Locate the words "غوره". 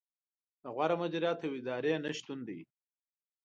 0.75-0.95